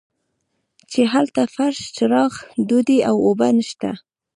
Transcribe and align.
چې 0.91 1.01
هلته 1.13 1.41
فرش 1.55 1.79
چراغ 1.97 2.33
ډوډۍ 2.67 2.99
او 3.09 3.15
اوبه 3.27 3.47
نشته. 3.57 3.89